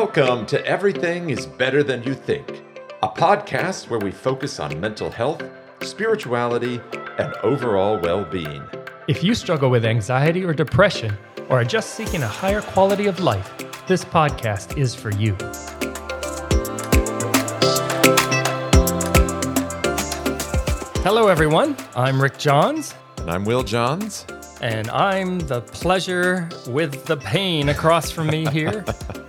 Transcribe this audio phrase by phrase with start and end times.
[0.00, 2.62] Welcome to Everything is Better Than You Think,
[3.02, 5.42] a podcast where we focus on mental health,
[5.80, 6.82] spirituality,
[7.18, 8.62] and overall well being.
[9.08, 11.16] If you struggle with anxiety or depression,
[11.48, 13.50] or are just seeking a higher quality of life,
[13.86, 15.34] this podcast is for you.
[21.04, 21.74] Hello, everyone.
[21.94, 24.26] I'm Rick Johns, And I'm Will Johns.
[24.60, 28.84] and I'm the pleasure with the pain across from me here.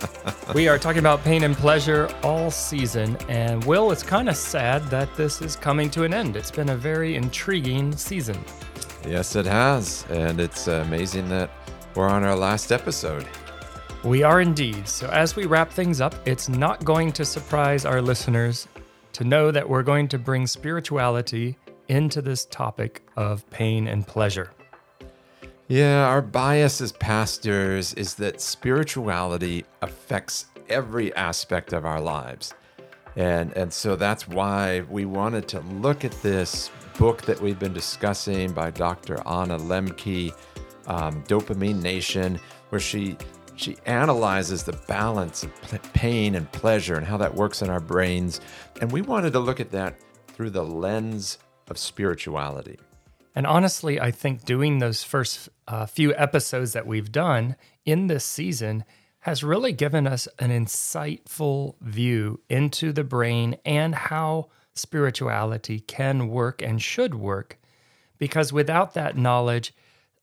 [0.54, 4.82] we are talking about pain and pleasure all season, and Will, it's kind of sad
[4.84, 6.36] that this is coming to an end.
[6.36, 8.42] It's been a very intriguing season.
[9.06, 10.06] Yes, it has.
[10.08, 11.50] And it's amazing that
[11.94, 13.26] we're on our last episode.
[14.04, 14.88] We are indeed.
[14.88, 18.68] So, as we wrap things up, it's not going to surprise our listeners
[19.12, 21.56] to know that we're going to bring spirituality
[21.88, 24.50] into this topic of pain and pleasure.
[25.70, 32.54] Yeah, our bias as pastors is that spirituality affects every aspect of our lives.
[33.16, 37.74] And, and so that's why we wanted to look at this book that we've been
[37.74, 39.16] discussing by Dr.
[39.28, 40.32] Anna Lembke,
[40.86, 43.18] um, Dopamine Nation, where she
[43.54, 48.40] she analyzes the balance of pain and pleasure and how that works in our brains.
[48.80, 49.96] And we wanted to look at that
[50.28, 52.78] through the lens of spirituality.
[53.34, 58.24] And honestly, I think doing those first uh, few episodes that we've done in this
[58.24, 58.84] season
[59.20, 66.62] has really given us an insightful view into the brain and how spirituality can work
[66.62, 67.58] and should work.
[68.18, 69.74] Because without that knowledge,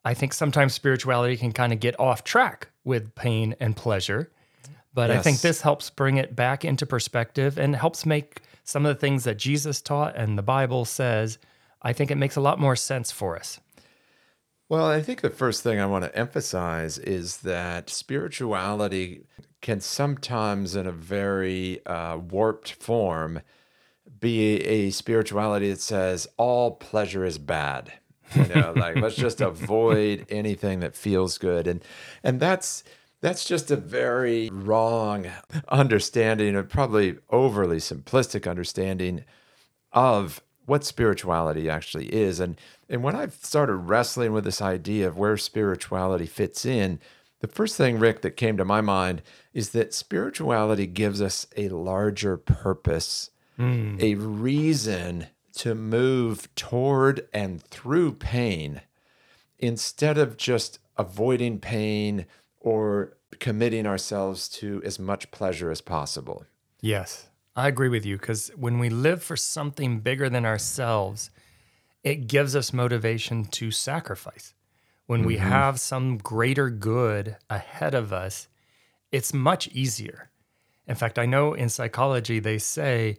[0.04, 4.32] I think sometimes spirituality can kind of get off track with pain and pleasure.
[4.94, 8.96] But I think this helps bring it back into perspective and helps make some of
[8.96, 11.38] the things that Jesus taught and the Bible says,
[11.82, 13.60] I think it makes a lot more sense for us.
[14.68, 19.26] Well, I think the first thing I want to emphasize is that spirituality
[19.62, 23.42] can sometimes, in a very uh, warped form,
[24.20, 27.94] be a spirituality that says all pleasure is bad.
[28.34, 31.84] You know, like let's just avoid anything that feels good, and
[32.24, 32.84] and that's
[33.22, 35.28] that's just a very wrong
[35.70, 39.26] understanding, and probably overly simplistic understanding
[39.92, 42.40] of what spirituality actually is.
[42.40, 42.60] And
[42.90, 47.00] and when I started wrestling with this idea of where spirituality fits in,
[47.40, 49.22] the first thing, Rick, that came to my mind
[49.54, 53.98] is that spirituality gives us a larger purpose, hmm.
[54.00, 55.28] a reason
[55.58, 58.82] to move toward and through pain
[59.60, 62.26] instead of just avoiding pain
[62.60, 66.46] or committing ourselves to as much pleasure as possible.
[66.82, 71.30] Yes, I agree with you because when we live for something bigger than ourselves,
[72.04, 74.54] it gives us motivation to sacrifice.
[75.08, 75.48] When we mm-hmm.
[75.48, 78.48] have some greater good ahead of us,
[79.12, 80.30] it's much easier.
[80.88, 83.18] In fact, I know in psychology they say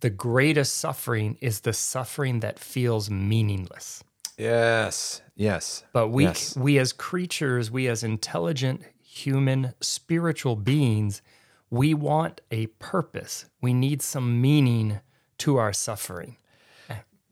[0.00, 4.02] the greatest suffering is the suffering that feels meaningless.
[4.36, 5.84] Yes, yes.
[5.92, 6.56] But we Yes.
[6.56, 11.22] we as creatures, we as intelligent human spiritual beings,
[11.70, 13.46] we want a purpose.
[13.60, 15.00] We need some meaning
[15.38, 16.36] to our suffering.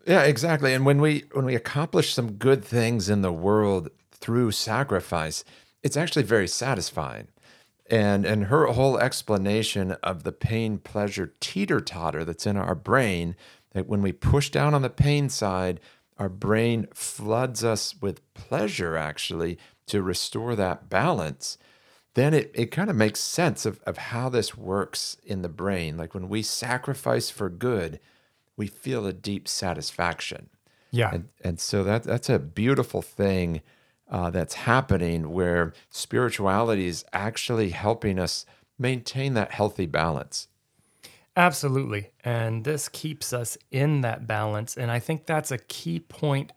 [0.06, 0.72] Yeah, exactly.
[0.72, 5.42] And when we when we accomplish some good things in the world through sacrifice,
[5.82, 7.28] it's actually very satisfying.
[7.90, 13.34] And and her whole explanation of the pain pleasure teeter totter that's in our brain,
[13.72, 15.80] that when we push down on the pain side,
[16.18, 21.58] our brain floods us with pleasure actually to restore that balance.
[22.16, 25.98] Then it, it kind of makes sense of, of how this works in the brain.
[25.98, 28.00] Like when we sacrifice for good,
[28.56, 30.48] we feel a deep satisfaction.
[30.90, 31.10] Yeah.
[31.12, 33.60] And, and so that that's a beautiful thing
[34.10, 38.46] uh, that's happening where spirituality is actually helping us
[38.78, 40.48] maintain that healthy balance.
[41.36, 42.12] Absolutely.
[42.24, 44.74] And this keeps us in that balance.
[44.74, 46.52] And I think that's a key point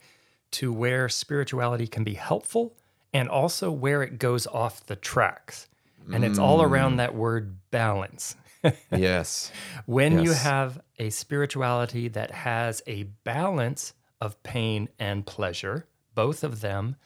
[0.51, 2.77] to where spirituality can be helpful
[3.13, 5.67] and also where it goes off the tracks.
[6.11, 6.65] And it's all mm.
[6.65, 8.35] around that word balance.
[8.91, 9.53] Yes.
[9.85, 16.59] When you have a spirituality that has a balance of pain and pleasure, both of
[16.59, 16.97] them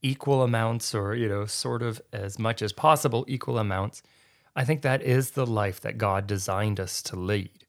[0.00, 4.02] equal amounts or, you know, sort of as much as possible equal amounts,
[4.54, 7.66] I think that is the life that God designed us to lead.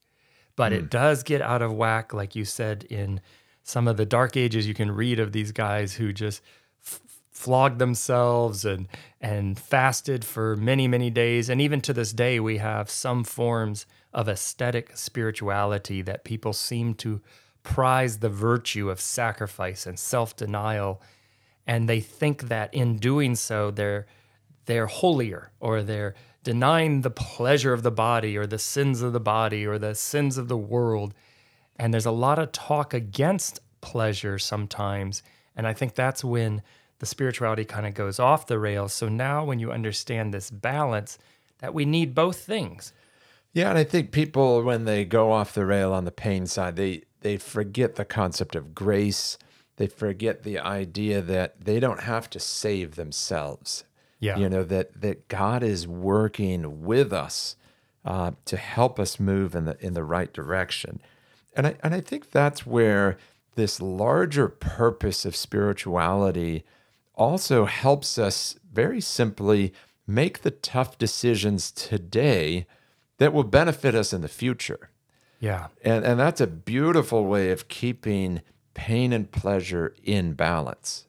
[0.56, 0.88] But it hmm.
[0.90, 3.22] does get out of whack, like you said, in
[3.64, 6.42] some of the dark ages you can read of these guys who just
[7.34, 8.88] flogged themselves and
[9.20, 13.86] and fasted for many many days and even to this day we have some forms
[14.14, 17.20] of aesthetic spirituality that people seem to
[17.64, 21.02] prize the virtue of sacrifice and self-denial
[21.66, 24.06] and they think that in doing so they're
[24.66, 29.20] they're holier or they're denying the pleasure of the body or the sins of the
[29.20, 31.14] body or the sins of the world.
[31.78, 35.24] And there's a lot of talk against pleasure sometimes.
[35.56, 36.62] And I think that's when
[37.04, 38.94] the spirituality kind of goes off the rails.
[38.94, 41.18] So now, when you understand this balance,
[41.60, 42.94] that we need both things.
[43.52, 46.78] Yeah, and I think people when they go off the rail on the pain side,
[46.78, 49.38] they they forget the concept of grace.
[49.76, 53.84] They forget the idea that they don't have to save themselves.
[54.22, 54.38] Yeah.
[54.38, 57.58] You know that that God is working with us
[58.06, 61.02] uh, to help us move in the in the right direction,
[61.54, 63.18] and I and I think that's where
[63.56, 66.64] this larger purpose of spirituality
[67.16, 69.74] also helps us very simply
[70.08, 72.66] make the tough decisions today
[73.18, 74.90] that will benefit us in the future.
[75.40, 75.68] Yeah.
[75.84, 78.42] And and that's a beautiful way of keeping
[78.74, 81.06] pain and pleasure in balance.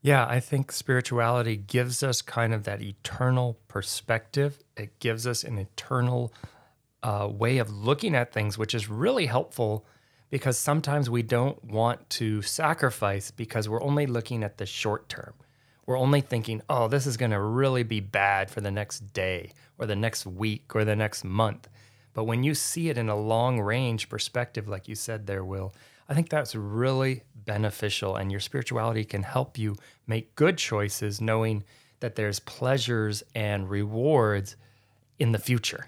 [0.00, 4.62] Yeah, I think spirituality gives us kind of that eternal perspective.
[4.76, 6.32] It gives us an eternal
[7.02, 9.86] uh, way of looking at things, which is really helpful
[10.30, 15.34] because sometimes we don't want to sacrifice because we're only looking at the short term.
[15.86, 19.52] We're only thinking, oh, this is going to really be bad for the next day
[19.78, 21.68] or the next week or the next month.
[22.12, 25.72] But when you see it in a long range perspective, like you said there, Will,
[26.08, 28.16] I think that's really beneficial.
[28.16, 29.76] And your spirituality can help you
[30.06, 31.64] make good choices, knowing
[32.00, 34.56] that there's pleasures and rewards
[35.18, 35.86] in the future.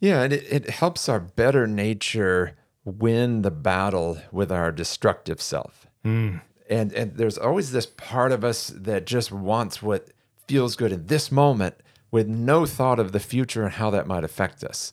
[0.00, 2.56] Yeah, and it, it helps our better nature
[2.88, 5.86] win the battle with our destructive self.
[6.04, 6.40] Mm.
[6.68, 10.08] And and there's always this part of us that just wants what
[10.46, 11.76] feels good in this moment
[12.10, 14.92] with no thought of the future and how that might affect us.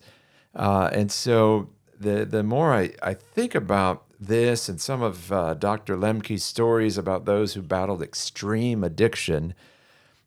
[0.54, 1.70] Uh, and so
[2.00, 5.98] the the more I, I think about this and some of uh, Dr.
[5.98, 9.54] Lembke's stories about those who battled extreme addiction,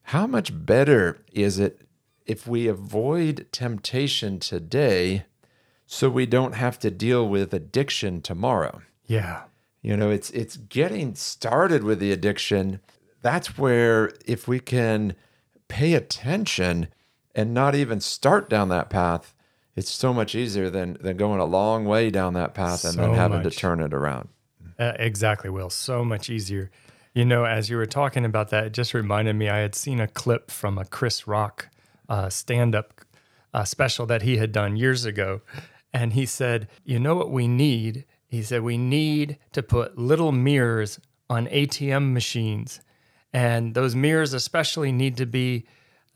[0.05, 1.83] how much better is it
[2.27, 5.25] if we avoid temptation today
[5.91, 8.83] so we don't have to deal with addiction tomorrow?
[9.07, 9.45] Yeah.
[9.81, 12.81] You know, it's it's getting started with the addiction.
[13.23, 15.15] That's where if we can
[15.69, 16.89] pay attention
[17.35, 19.35] and not even start down that path,
[19.77, 23.01] it's so much easier than than going a long way down that path and So
[23.01, 23.55] then having much.
[23.55, 24.29] to turn it around.
[24.79, 25.71] Uh, exactly, Will.
[25.71, 26.71] So much easier.
[27.15, 30.01] You know, as you were talking about that, it just reminded me I had seen
[30.01, 31.71] a clip from a Chris Rock
[32.11, 32.93] uh, stand up
[33.55, 35.41] uh, special that he had done years ago.
[35.93, 38.05] And he said, You know what we need?
[38.27, 41.01] He said, We need to put little mirrors
[41.31, 42.81] on ATM machines.
[43.33, 45.67] And those mirrors, especially, need to be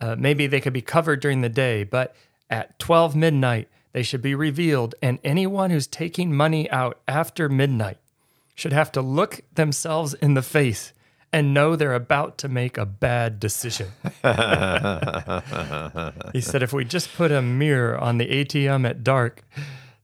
[0.02, 2.14] uh, maybe they could be covered during the day, but
[2.50, 4.96] at 12 midnight, they should be revealed.
[5.00, 7.98] And anyone who's taking money out after midnight
[8.54, 10.92] should have to look themselves in the face
[11.32, 13.88] and know they're about to make a bad decision.
[16.32, 19.42] he said, if we just put a mirror on the ATM at dark,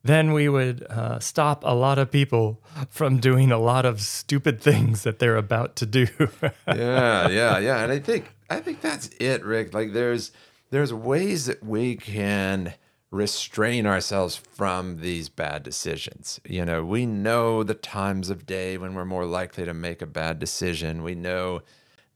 [0.02, 4.60] then we would uh, stop a lot of people from doing a lot of stupid
[4.60, 6.06] things that they're about to do.
[6.66, 7.82] yeah, yeah, yeah.
[7.82, 9.74] And I think I think that's it, Rick.
[9.74, 10.32] Like there's
[10.70, 12.74] there's ways that we can
[13.10, 16.40] restrain ourselves from these bad decisions.
[16.44, 20.06] You know, we know the times of day when we're more likely to make a
[20.06, 21.02] bad decision.
[21.02, 21.62] We know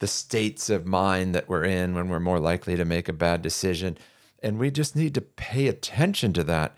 [0.01, 3.41] the states of mind that we're in when we're more likely to make a bad
[3.41, 3.97] decision.
[4.43, 6.77] And we just need to pay attention to that.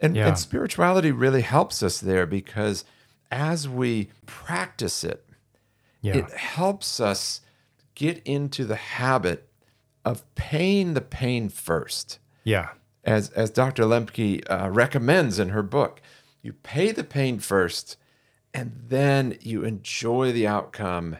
[0.00, 0.28] And, Yeah.
[0.28, 2.84] and spirituality really helps us there because
[3.32, 5.26] as we practice it,
[6.02, 6.18] yeah.
[6.18, 7.40] it helps us
[7.96, 9.48] get into the habit
[10.04, 12.18] of paying the pain first.
[12.44, 12.68] yeah.
[13.06, 13.84] As, as Dr.
[13.84, 16.02] Lembke uh, recommends in her book,
[16.42, 17.96] you pay the pain first
[18.52, 21.18] and then you enjoy the outcome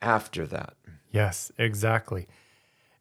[0.00, 0.74] after that.
[1.12, 2.26] Yes, exactly.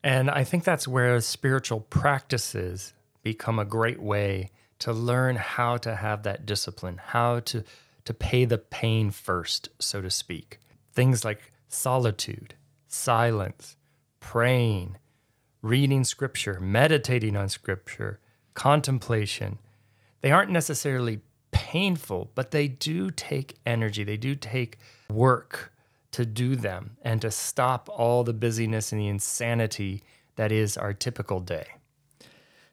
[0.04, 2.94] And I think that's where spiritual practices
[3.24, 7.64] become a great way to learn how to have that discipline, how to
[8.06, 10.60] to pay the pain first, so to speak.
[10.94, 12.54] Things like solitude,
[12.88, 13.76] silence,
[14.22, 14.98] praying,
[15.62, 18.20] reading scripture, meditating on scripture,
[18.54, 19.60] contemplation.
[20.22, 21.22] They aren't necessarily
[21.52, 24.04] painful, but they do take energy.
[24.04, 24.78] They do take
[25.10, 25.74] work
[26.12, 30.04] to do them and to stop all the busyness and the insanity
[30.36, 31.68] that is our typical day.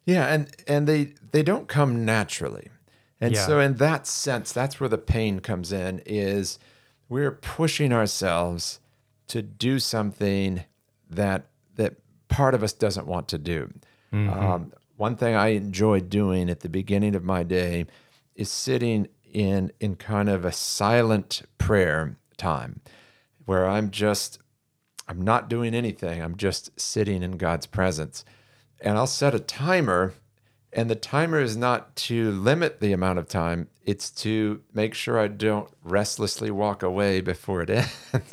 [0.05, 2.69] Yeah, and and they they don't come naturally.
[3.21, 3.47] And Yeah.
[3.47, 6.59] so in that sense, that's where the pain comes in is
[7.09, 8.81] we're pushing ourselves
[9.29, 10.65] to do something
[11.09, 11.97] that that
[12.37, 13.73] part of us doesn't want to do.
[14.13, 17.87] Um, one thing I enjoy doing at the beginning of my day
[18.37, 22.81] is sitting in in kind of a silent prayer time
[23.47, 24.39] where I'm just
[25.09, 26.23] I'm not doing anything.
[26.23, 28.25] I'm just sitting in God's presence.
[28.81, 30.15] and I'll set a timer.
[30.77, 35.19] And the timer is not to limit the amount of time, it's to make sure
[35.21, 37.71] I don't restlessly walk away before it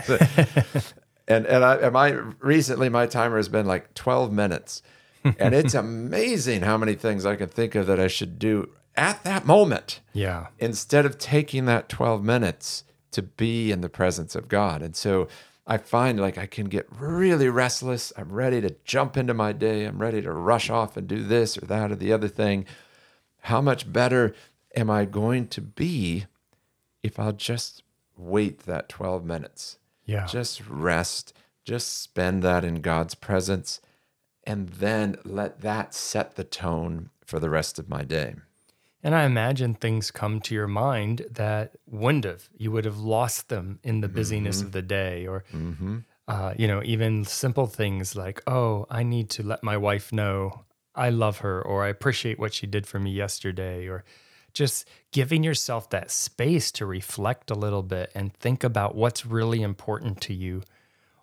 [0.07, 0.93] ends.
[1.27, 2.09] and and I my
[2.39, 4.81] recently my timer has been like 12 minutes.
[5.39, 9.23] and it's amazing how many things I can think of that I should do at
[9.23, 10.47] that moment Yeah.
[10.57, 14.81] instead of taking that 12 minutes to be in the presence of God.
[14.81, 15.27] And so
[15.67, 18.11] I find like I can get really restless.
[18.17, 19.85] I'm ready to jump into my day.
[19.85, 22.65] I'm ready to rush off and do this or that or the other thing.
[23.41, 24.33] How much better
[24.75, 26.25] am I going to be
[27.03, 27.83] if I'll just
[28.17, 29.77] wait that 12 minutes?
[30.05, 30.25] Yeah.
[30.25, 33.81] Just rest, just spend that in God's presence,
[34.43, 38.35] and then let that set the tone for the rest of my day.
[39.03, 42.49] And I imagine things come to your mind that wouldn't have.
[42.55, 45.43] You would have lost them in the busyness of the day, or,
[46.27, 50.65] uh, you know, even simple things like, oh, I need to let my wife know
[50.93, 54.03] I love her, or I appreciate what she did for me yesterday, or
[54.53, 59.61] just giving yourself that space to reflect a little bit and think about what's really
[59.61, 60.63] important to you,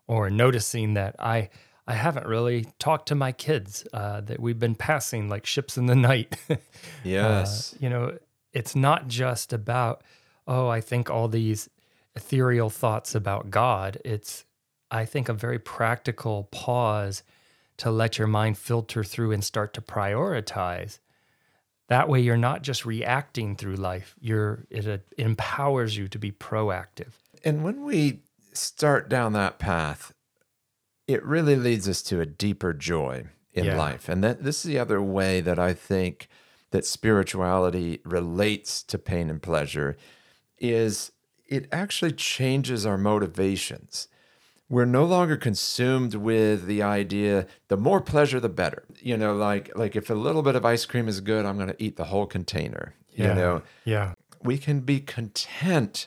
[0.07, 1.51] or noticing that I.
[1.91, 5.87] I haven't really talked to my kids uh, that we've been passing like ships in
[5.87, 6.37] the night.
[7.03, 7.75] Yes.
[7.81, 8.19] you know,
[8.53, 10.03] it's not just about,
[10.47, 11.71] oh, I think all these
[12.15, 13.99] ethereal thoughts about God.
[14.05, 14.45] It's,
[14.91, 17.23] I think, a very practical pause
[17.79, 20.99] to let your mind filter through and start to prioritize.
[21.89, 24.15] That way, you're not just reacting through life.
[24.21, 27.13] You're it, it empowers you to be proactive.
[27.45, 28.21] And when we
[28.53, 30.13] start down that path,
[31.07, 33.79] it really leads us to a deeper joy in Yeah.
[33.79, 34.09] life.
[34.09, 36.29] And that this is the other way that I think
[36.71, 39.97] that spirituality relates to pain and pleasure
[40.59, 41.13] is
[41.47, 44.09] it actually changes our motivations.
[44.71, 48.85] We're no longer consumed with the idea the more pleasure the better.
[49.01, 51.69] You know, like like if a little bit of ice cream is good, I'm going
[51.69, 52.95] to eat the whole container.
[53.15, 56.07] You know, yeah, we can be content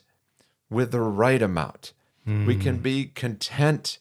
[0.69, 1.93] with the right amount.
[2.45, 3.97] We can be content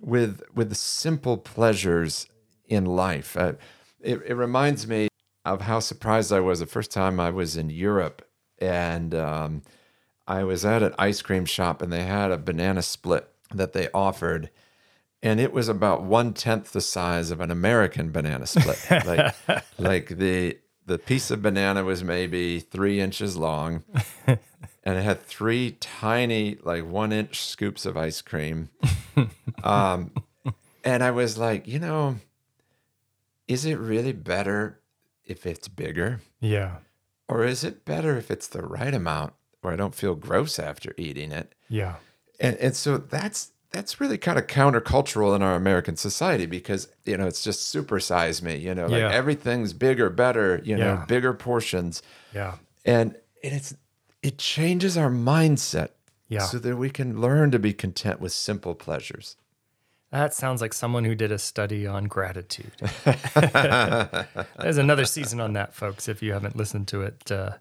[0.00, 2.28] with with the simple pleasures
[2.66, 3.36] in life.
[3.36, 3.54] Uh,
[4.00, 5.08] it, it reminds me
[5.44, 8.28] of how surprised I was the first time I was in Europe,
[8.58, 9.62] and um,
[10.26, 13.88] I was at an ice cream shop, and they had a banana split that they
[13.92, 14.50] offered.
[15.22, 18.84] And it was about one tenth the size of an American banana split.
[19.06, 19.34] like,
[19.78, 23.84] like the the piece of banana was maybe three inches long,
[24.26, 24.38] and
[24.84, 28.70] it had three tiny, like one inch scoops of ice cream.
[29.62, 30.10] Um,
[30.82, 32.16] and I was like, you know,
[33.46, 34.80] is it really better
[35.24, 36.20] if it's bigger?
[36.40, 36.78] yeah,
[37.28, 40.94] Or is it better if it's the right amount where I don't feel gross after
[40.98, 41.54] eating it?
[41.68, 41.96] yeah,
[42.42, 47.16] And and so that's that's really kind of countercultural in our American society because you
[47.16, 49.10] know it's just supersize me, you know, like Yeah.
[49.10, 51.04] everything's bigger, better, you know, Yeah.
[51.06, 52.02] bigger portions.
[52.34, 53.74] yeah, And and it's
[54.22, 55.88] it changes our mindset
[56.28, 56.40] yeah.
[56.42, 59.36] so that we can learn to be content with simple pleasures.
[60.10, 62.72] That sounds like someone who did a study on gratitude.
[64.58, 66.08] There's another season on that, folks.
[66.08, 67.52] If you haven't listened to it, uh,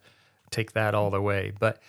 [0.49, 1.53] take that all the way.
[1.57, 1.79] But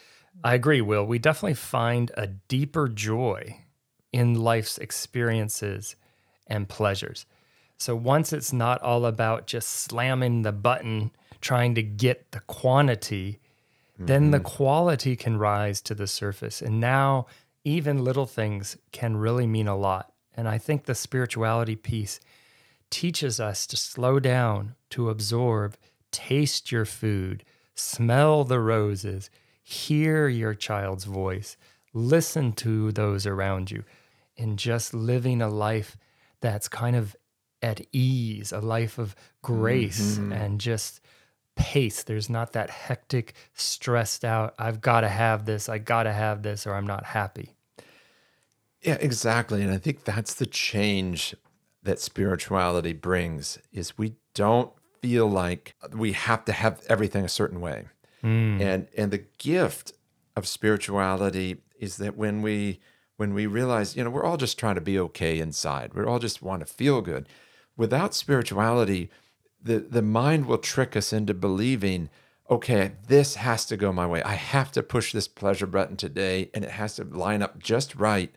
[0.44, 1.04] I agree, Will.
[1.04, 3.64] We definitely find a deeper joy
[4.12, 5.96] in life's experiences
[6.46, 7.26] and pleasures.
[7.78, 11.10] So once it's not all about just slamming the button,
[11.40, 13.40] trying to get the quantity,
[13.98, 14.46] then the mm-hmm.
[14.46, 16.62] quality can rise to the surface.
[16.62, 17.26] And now
[17.64, 20.12] even little things can really mean a lot.
[20.34, 22.20] And I think the spirituality piece
[22.90, 25.76] teaches us to slow down, to absorb,
[26.10, 29.30] taste your food, smell the roses,
[29.72, 31.56] hear your child's voice,
[31.94, 33.84] listen to those around you,
[34.36, 35.96] and just living a life
[36.40, 37.16] that's kind of
[37.62, 40.32] at ease, a life of grace mm-hmm.
[40.32, 41.00] and just
[41.56, 42.02] pace.
[42.02, 46.42] There's not that hectic, stressed out, I've got to have this, I got to have
[46.42, 47.54] this, or I'm not happy.
[48.82, 49.62] Yeah, exactly.
[49.62, 51.34] And I think that's the change
[51.84, 57.60] that spirituality brings is we don't feel like we have to have everything a certain
[57.60, 57.86] way.
[58.24, 58.60] Mm.
[58.60, 59.92] And and the gift
[60.36, 62.80] of spirituality is that when we
[63.16, 65.94] when we realize, you know, we're all just trying to be okay inside.
[65.94, 67.28] we're all just want to feel good.
[67.76, 69.10] Without spirituality,
[69.62, 72.10] the the mind will trick us into believing
[72.50, 74.22] okay this has to go my way.
[74.22, 77.94] I have to push this pleasure button today and it has to line up just
[77.94, 78.34] right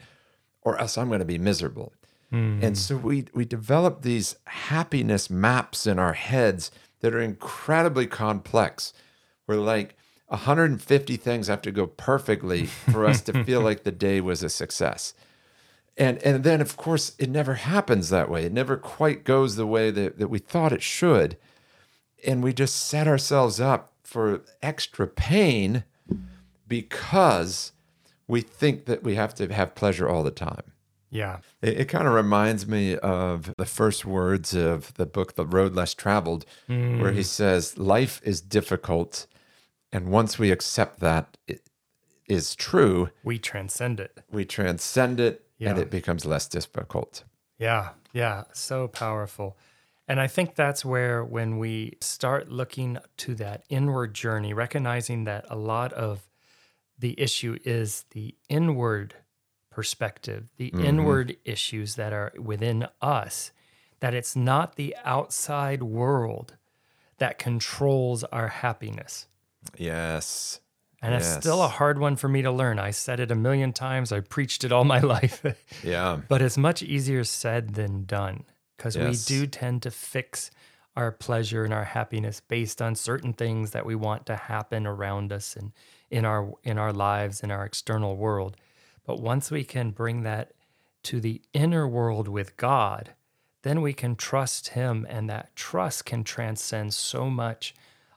[0.62, 1.94] or else i'm going to be miserable.
[2.32, 2.63] Mm.
[2.63, 8.94] And so we we develop these happiness maps in our heads that are incredibly complex
[9.48, 9.96] we're like
[10.28, 14.50] 150 things have to go perfectly for us to feel like the day was a
[14.50, 15.14] success
[15.98, 18.46] And and then of course it never happens that way.
[18.46, 21.38] It never quite goes the way that, that we thought it should.
[22.25, 25.84] And we just set ourselves up for extra pain
[26.68, 27.72] because
[28.28, 30.74] we think that we have to have pleasure all the time.
[31.12, 31.40] Yeah.
[31.62, 35.75] It, it kind of reminds me of the first words of the book, The Road
[35.75, 37.25] Less Traveled, where he mm.
[37.25, 39.28] says, Life is difficult.
[39.96, 41.62] And once we accept that it
[42.28, 44.18] is true, We transcend it.
[44.30, 47.24] we transcend it and it becomes less difficult.
[47.58, 49.56] Yeah, yeah, so powerful.
[50.06, 55.46] And I think that's where, when we start looking to that inward journey, recognizing that
[55.50, 56.28] a lot of
[57.00, 59.16] the issue is the inward
[59.72, 60.84] perspective, the mm-hmm.
[60.84, 63.54] inward issues that are within us,
[64.02, 66.58] that it's not the outside world
[67.18, 69.28] that controls our happiness.
[69.77, 70.60] Yes.
[71.01, 72.79] And it's still a hard one for me to learn.
[72.79, 75.45] I said it a million times, I preached it all my life.
[75.84, 76.19] Yeah.
[76.27, 78.43] But it's much easier said than done
[78.77, 79.29] because Yes.
[79.29, 80.50] we do tend to fix
[80.95, 85.31] our pleasure and our happiness based on certain things that we want to happen around
[85.31, 85.74] us and
[86.10, 88.55] in our in our lives in our external world.
[89.05, 90.53] But once we can bring that
[91.03, 93.13] to the inner world with God,
[93.62, 97.75] then we can trust him and that trust can transcend so much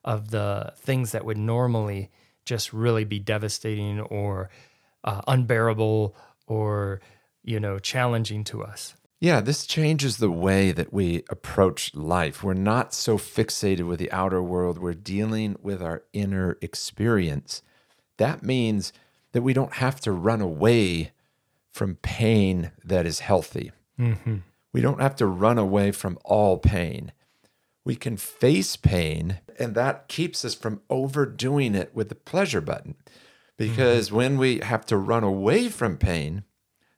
[0.09, 2.11] of the things that would normally
[2.45, 4.49] just really be devastating or
[5.05, 7.01] uh, unbearable or
[7.45, 12.45] you know challenging to us Yeah, this changes the way that we approach life.
[12.45, 17.63] We're not so fixated with the outer world, we're dealing with our inner experience.
[18.17, 18.93] That means
[19.33, 21.11] that we don't have to run away
[21.73, 23.73] from pain that is healthy.
[24.73, 27.13] We don't have to run away from all pain.
[27.89, 32.97] We can face pain, and that keeps us from overdoing it with the pleasure button.
[33.57, 36.43] Because when we have to run away from pain,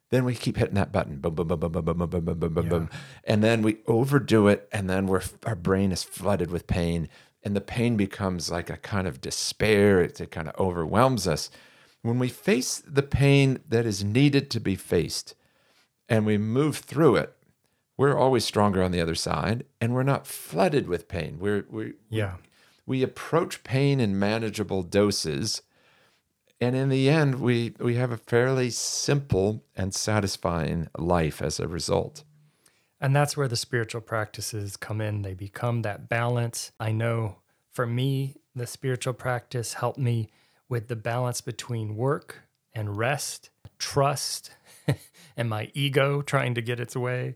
[0.09, 2.39] then we keep hitting that button, boom, boom, boom, boom, boom, boom, boom, boom, boom,
[2.39, 2.89] boom, boom, boom,
[3.23, 7.07] and then we overdo it, and then we're our brain is flooded with pain,
[7.41, 10.01] and the pain becomes like a kind of despair.
[10.01, 11.49] It, it kind of overwhelms us.
[12.01, 15.35] When we face the pain that is needed to be faced,
[16.09, 17.33] and we move through it,
[17.97, 21.37] we're always stronger on the other side, and we're not flooded with pain.
[21.39, 22.35] We're we yeah.
[22.85, 25.61] we approach pain in manageable doses
[26.61, 31.67] and in the end we we have a fairly simple and satisfying life as a
[31.67, 32.23] result.
[33.01, 35.23] And that's where the spiritual practices come in.
[35.23, 36.71] They become that balance.
[36.79, 37.37] I know
[37.71, 40.29] for me the spiritual practice helped me
[40.69, 43.49] with the balance between work and rest
[43.79, 44.51] trust
[45.35, 47.35] and my ego trying to get its way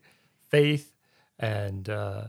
[0.55, 0.93] faith
[1.37, 2.27] and uh,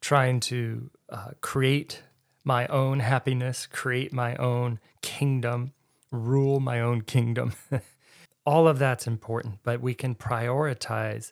[0.00, 2.02] trying to uh, create
[2.42, 5.72] my own happiness, create my own kingdom,
[6.10, 7.52] rule my own kingdom.
[8.44, 11.30] All of that's important, but we can prioritize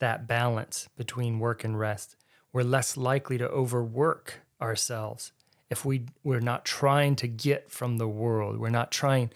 [0.00, 2.16] that balance between work and rest.
[2.52, 5.30] We're less likely to overwork ourselves
[5.70, 8.58] if we we're not trying to get from the world.
[8.58, 9.30] We're not trying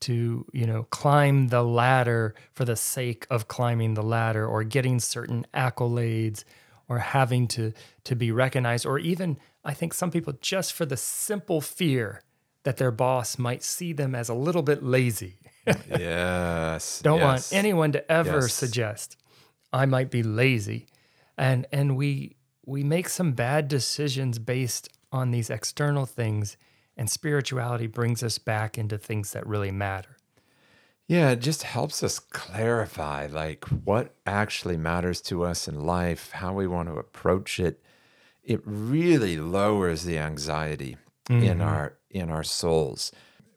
[0.00, 4.98] to, you know, climb the ladder for the sake of climbing the ladder or getting
[5.00, 6.44] certain accolades
[6.88, 7.72] or having to
[8.04, 12.22] to be recognized or even I think some people just for the simple fear
[12.64, 15.38] that their boss might see them as a little bit lazy.
[15.88, 18.54] yes Don't want anyone to ever Yes.
[18.54, 19.16] suggest
[19.72, 20.86] I might be lazy.
[21.38, 22.36] And and we
[22.66, 26.56] we make some bad decisions based on these external things
[26.96, 30.16] and spirituality brings us back into things that really matter.
[31.06, 36.52] yeah it just helps us clarify like what actually matters to us in life how
[36.52, 37.82] we want to approach it.
[38.42, 40.96] It really lowers the anxiety
[41.28, 41.62] in mm-hmm.
[41.62, 43.12] our in our souls.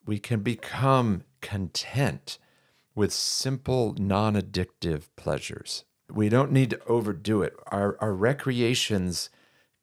[0.06, 2.38] We can become content
[2.94, 5.86] with simple non-addictive pleasures.
[6.12, 7.54] We don't need to overdo it.
[7.68, 9.30] Our our recreations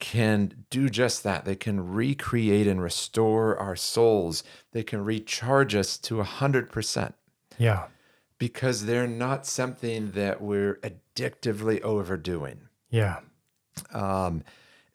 [0.01, 5.97] can do just that they can recreate and restore our souls they can recharge us
[5.99, 7.13] to 100%
[7.59, 7.87] Yeah.
[8.39, 13.21] because they're not something that we're addictively overdoing Yeah.
[13.93, 14.43] um,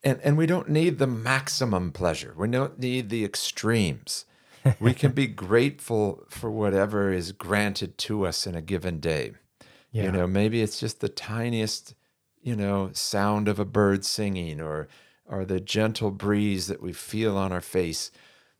[0.03, 2.33] and and we don't need the maximum pleasure.
[2.37, 4.25] We don't need the extremes.
[4.79, 9.31] we can be grateful for whatever is granted to us in a given day.
[9.91, 10.03] Yeah.
[10.03, 11.94] You know, maybe it's just the tiniest,
[12.45, 14.87] you know, sound of a bird singing or
[15.27, 18.11] or the gentle breeze that we feel on our face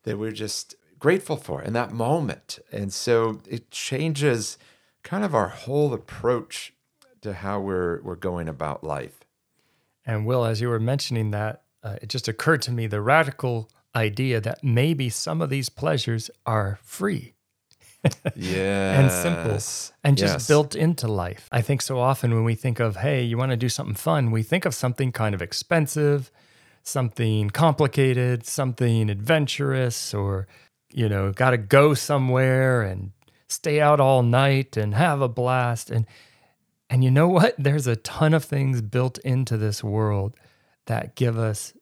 [0.02, 2.58] that we're just grateful for in that moment.
[2.72, 4.58] And so it changes
[5.04, 6.74] kind of our whole approach
[7.22, 9.24] to how we're we're going about life.
[10.04, 13.70] And Will, as you were mentioning that, uh, it just occurred to me the radical
[13.96, 17.35] idea that maybe some of these pleasures are free.
[18.36, 19.00] Yeah.
[19.00, 19.60] and simple
[20.04, 20.48] and just Yes.
[20.48, 21.48] built into life.
[21.52, 24.32] I think so often when we think of, hey, you want to do something fun,
[24.32, 26.32] we think of something kind of expensive,
[26.84, 30.48] something complicated, something adventurous, or,
[30.92, 33.12] you know, got to go somewhere and
[33.48, 35.90] stay out all night and have a blast.
[35.90, 36.06] And,
[36.90, 37.56] and you know what?
[37.60, 40.36] There's a ton of things built into this world
[40.86, 41.74] that give us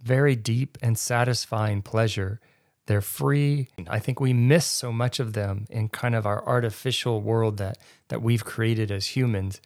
[0.00, 2.40] very deep and satisfying pleasure.
[2.86, 3.68] They're free.
[3.88, 7.78] I think we miss so much of them in kind of our artificial world that
[8.08, 9.60] that we've created as humans.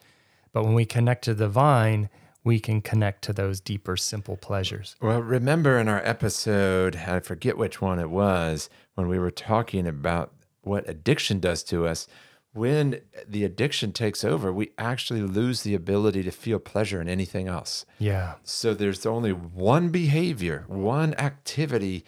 [0.53, 2.09] But when we connect to the vine,
[2.45, 4.97] we can connect to those deeper, simple pleasures.
[5.01, 9.87] Well, remember in our episode, I forget which one it was, when we were talking
[9.87, 12.07] about what addiction does to us.
[12.53, 17.49] When the addiction takes over, we actually lose the ability to feel pleasure in anything
[17.49, 17.85] else.
[17.99, 18.37] Yeah.
[18.45, 22.05] So there's only one behavior, one activity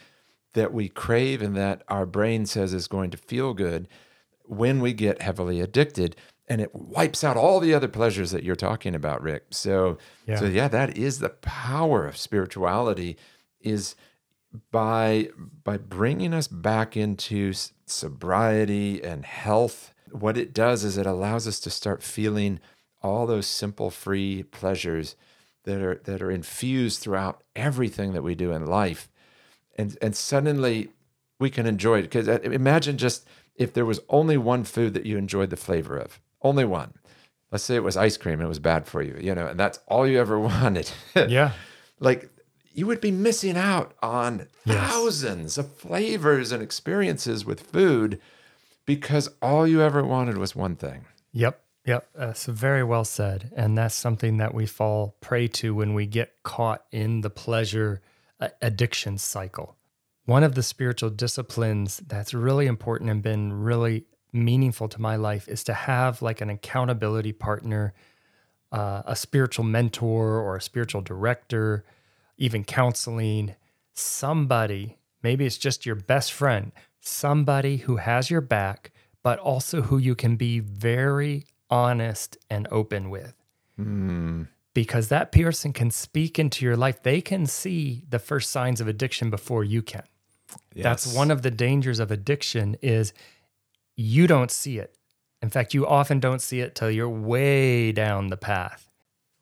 [0.54, 3.88] that we crave and that our brain says is going to feel good
[4.44, 6.16] when we get heavily addicted
[6.50, 9.46] and it wipes out all the other pleasures that you're talking about Rick.
[9.50, 10.50] So so Yeah.
[10.50, 13.16] yeah, that is the power of spirituality
[13.60, 13.94] is
[14.70, 15.28] by
[15.62, 17.52] by bringing us back into
[17.84, 22.60] sobriety and health what it does is it allows us to start feeling
[23.02, 25.16] all those simple free pleasures
[25.64, 29.10] that are that are infused throughout everything that we do in life
[29.78, 30.90] and and suddenly
[31.40, 35.16] we can enjoy it because imagine just if there was only one food that you
[35.16, 36.92] enjoyed the flavor of only one
[37.52, 39.58] let's say it was ice cream and it was bad for you you know and
[39.60, 41.52] that's all you ever wanted Yeah.
[42.00, 42.28] like
[42.74, 44.90] you would be missing out on Yes.
[44.90, 48.20] thousands of flavors and experiences with food
[48.86, 51.60] because all you ever wanted was one thing Yep.
[51.86, 52.08] Yep.
[52.14, 53.50] That's very well said.
[53.56, 58.00] And that's something that we fall prey to when we get caught in the pleasure
[58.02, 58.04] uh,
[58.62, 59.76] addiction cycle.
[60.24, 65.48] One of the spiritual disciplines that's really important and been really meaningful to my life
[65.48, 67.94] is to have like an accountability partner,
[68.70, 71.84] uh, a spiritual mentor or a spiritual director,
[72.36, 73.54] even counseling,
[73.94, 79.98] somebody, maybe it's just your best friend, somebody who has your back, but also who
[79.98, 83.34] you can be very honest and open with.
[84.78, 87.02] Because that person can speak into your life.
[87.02, 90.04] They can see the first signs of addiction before you can.
[90.72, 93.12] That's one of the dangers of addiction is
[93.96, 94.96] you don't see it.
[95.42, 98.88] In fact, you often don't see it till you're way down the path.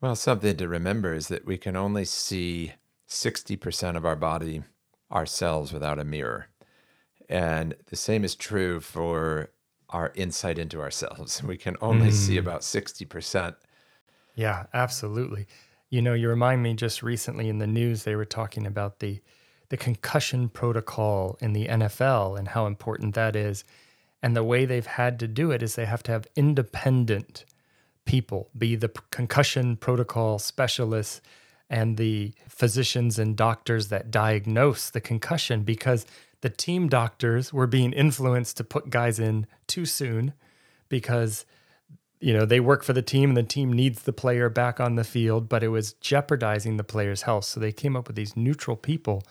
[0.01, 2.73] Well, something to remember is that we can only see
[3.07, 4.63] 60% of our body
[5.11, 6.47] ourselves without a mirror.
[7.29, 9.51] And the same is true for
[9.91, 11.43] our insight into ourselves.
[11.47, 12.39] We can only see mm.
[12.39, 13.53] about 60%.
[14.37, 15.47] Yeah, absolutely.
[15.89, 19.19] You know, you remind me just recently in the news they were talking about the
[19.69, 23.65] the concussion protocol in the NFL and how important that is.
[24.23, 27.43] And the way they've had to do it is they have to have independent
[28.05, 31.19] people be the concussion protocol specialists
[31.69, 36.05] and the physicians and doctors that diagnose the concussion because
[36.39, 40.31] the team doctors were being influenced to put guys in too soon
[40.87, 41.45] because
[42.19, 44.95] you know they work for the team and the team needs the player back on
[44.95, 48.35] the field but it was jeopardizing the player's health so they came up with these
[48.35, 49.23] neutral people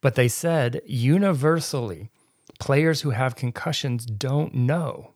[0.00, 2.10] but they said universally
[2.58, 5.12] players who have concussions don't know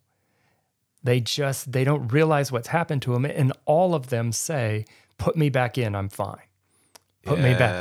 [1.03, 4.85] they just they don't realize what's happened to them and all of them say
[5.19, 6.43] put me back in i'm fine
[7.25, 7.75] put me back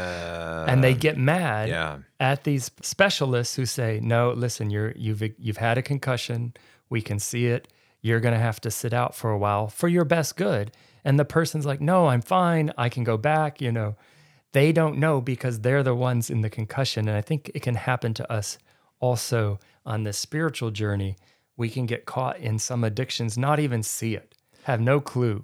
[0.69, 1.97] and they get mad Yeah.
[2.19, 6.55] at these specialists who say, "No, listen, you're you've you've had a concussion.
[6.89, 7.67] We can see it.
[8.05, 10.71] You're going to have to sit out for a while for your best good."
[11.03, 12.71] And the person's like, "No, I'm fine.
[12.77, 13.95] I can go back." You know,
[14.55, 17.09] they don't know because they're the ones in the concussion.
[17.09, 18.57] And I think it can happen to us
[19.01, 21.17] also on this spiritual journey.
[21.57, 25.43] We can get caught in some addictions, not even see it, have no clue,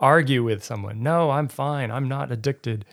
[0.00, 1.02] argue with someone.
[1.02, 1.90] No, I'm fine.
[1.90, 2.86] I'm not addicted.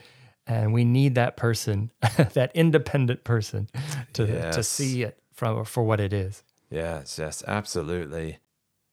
[0.46, 1.90] And we need that person,
[2.34, 3.68] that independent person,
[4.12, 6.42] to to see it from for what it is.
[6.68, 8.38] Yes, yes, absolutely.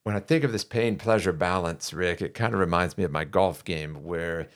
[0.04, 3.12] When I think of this pain pleasure balance, Rick, it kind of reminds me of
[3.12, 4.48] my golf game where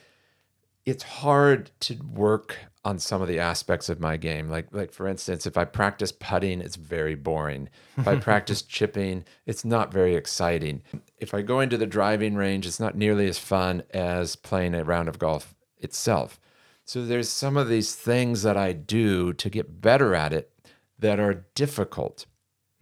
[0.84, 4.48] it's hard to work on some of the aspects of my game.
[4.48, 7.68] Like like for instance, if I practice putting, it's very boring.
[7.96, 10.82] If I practice chipping, it's not very exciting.
[11.18, 14.84] If I go into the driving range, it's not nearly as fun as playing a
[14.84, 16.40] round of golf itself.
[16.84, 20.52] So there's some of these things that I do to get better at it
[20.98, 22.26] that are difficult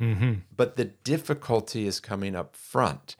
[0.04, 0.32] Mm-hmm.
[0.56, 3.16] but the difficulty is coming up front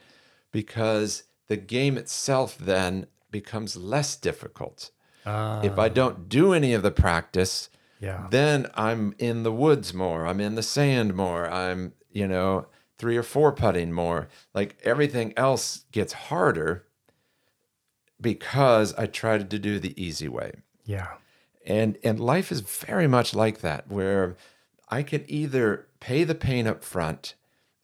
[0.52, 4.90] because the game itself then becomes less difficult.
[5.26, 5.88] if I ah.
[5.88, 7.70] don't do any of the practice,
[8.00, 8.26] Yeah.
[8.30, 10.26] then I'm in the woods more.
[10.26, 11.50] I'm in the sand more.
[11.50, 12.66] I'm, you know,
[12.98, 14.28] three or four putting more.
[14.54, 16.84] Like everything else gets harder
[18.20, 20.52] because I tried to do the easy way.
[20.84, 21.08] Yeah.
[21.66, 24.36] And and life is very much like that where
[24.94, 27.35] I can either pay the pain up front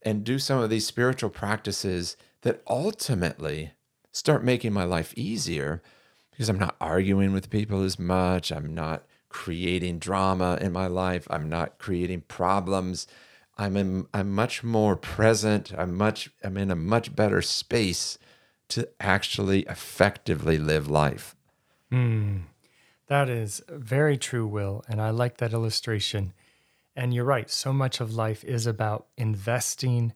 [0.00, 3.72] and do some of these spiritual practices that ultimately
[4.12, 5.82] start making my life easier
[6.30, 8.52] because I'm not arguing with people as much.
[8.52, 11.26] I'm not creating drama in my life.
[11.30, 13.08] I'm not creating problems.
[13.58, 15.72] I'm in, I'm much more present.
[15.76, 18.18] I'm much I'm in a much better space
[18.68, 21.34] to actually effectively live life.
[21.90, 22.42] Mm,
[23.08, 26.34] that is very true, Will, and I like that illustration.
[26.96, 30.12] And you're right, so much of life is about investing,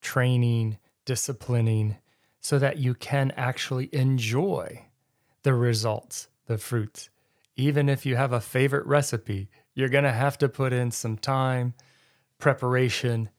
[0.00, 1.96] training, disciplining
[2.40, 4.86] so that you can actually enjoy
[5.42, 7.08] the results, the fruits.
[7.56, 11.16] Even if you have a favorite recipe, you're going to have to put in some
[11.16, 11.74] time,
[12.38, 13.30] preparation,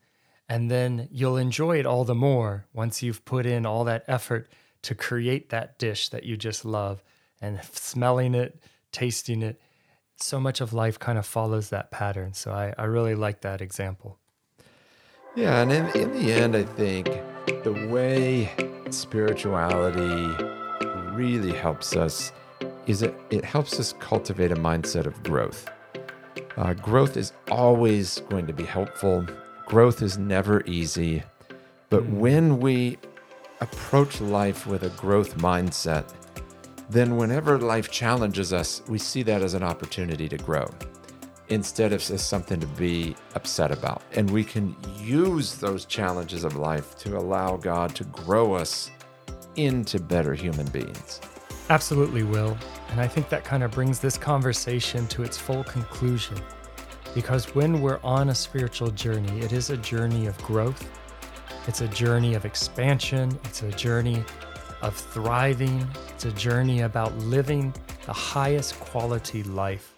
[0.48, 4.48] and then you'll enjoy it all the more once you've put in all that effort
[4.82, 7.02] to create that dish that you just love
[7.40, 9.60] and smelling it, tasting it.
[10.16, 12.34] So much of life kind of follows that pattern.
[12.34, 14.18] So I, I really like that example.
[15.34, 17.06] Yeah, and in, in the end, I think
[17.64, 18.50] the way
[18.90, 20.26] spirituality
[21.12, 22.32] really helps us
[22.86, 25.68] is it, it helps us cultivate a mindset of growth.
[26.56, 29.26] Uh, growth is always going to be helpful.
[29.66, 31.22] Growth is never easy.
[31.90, 32.18] But mm.
[32.18, 32.98] when we
[33.60, 36.12] approach life with a growth mindset,
[36.90, 40.68] then whenever life challenges us, we see that as an opportunity to grow
[41.48, 44.02] instead of as something to be upset about.
[44.12, 48.90] And we can use those challenges of life to allow God to grow us
[49.56, 51.20] into better human beings.
[51.70, 52.56] Absolutely, Will.
[52.90, 56.38] And I think that kind of brings this conversation to its full conclusion.
[57.14, 60.88] Because when we're on a spiritual journey, it is a journey of growth,
[61.66, 64.24] it's a journey of expansion, it's a journey
[64.84, 67.72] of thriving, it's a journey about living
[68.04, 69.94] the highest quality life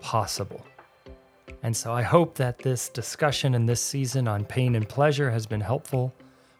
[0.00, 0.66] possible.
[1.62, 5.46] And so I hope that this discussion and this season on pain and pleasure has
[5.46, 6.14] been helpful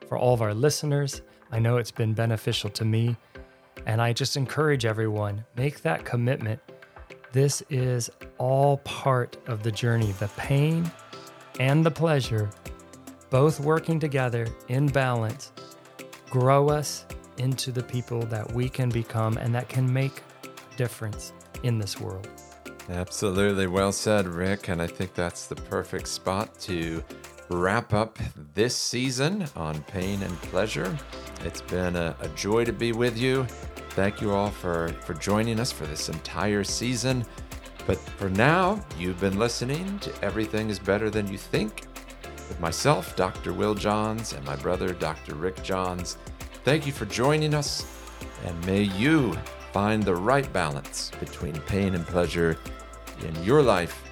[0.07, 1.23] for all of our listeners.
[1.51, 3.16] I know it's been beneficial to me.
[3.87, 6.61] And I just encourage everyone make that commitment.
[7.33, 10.90] This is all part of the journey, the pain
[11.59, 12.51] and the pleasure,
[13.31, 15.53] both working together in balance,
[16.29, 17.07] grow us
[17.38, 20.23] into the people that we can become and that can make
[20.77, 22.29] difference in this world.
[22.88, 23.66] Absolutely.
[23.66, 24.69] Well said, Rick.
[24.69, 27.05] And I think that's the perfect spot to
[27.49, 28.19] wrap up
[28.55, 30.97] this season on pain and pleasure.
[31.45, 33.45] It's been a, a, joy to be with you.
[33.90, 37.25] Thank you all for, for joining us for this entire season.
[37.87, 41.87] But for now, you've been listening to Everything is Better Than You Think
[42.49, 43.53] with myself, Dr.
[43.53, 45.35] Will Johns, and my brother, Dr.
[45.35, 46.19] Rick Johns.
[46.62, 47.87] Thank you for joining us,
[48.44, 49.35] and may you
[49.73, 52.59] find the right balance between pain and pleasure
[53.27, 54.03] in your life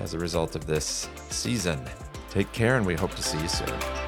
[0.00, 1.80] as a result of this season.
[2.30, 4.05] Take care, and we hope to see you soon.